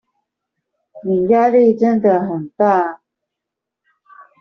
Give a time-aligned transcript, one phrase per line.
[1.03, 3.01] 你壓力真的很大